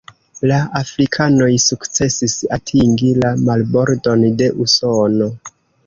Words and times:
La 0.51 0.55
afrikanoj 0.79 1.49
sukcesis 1.65 2.37
atingi 2.59 3.13
la 3.21 3.35
marbordon 3.45 4.29
de 4.43 4.53
Usono. 4.69 5.35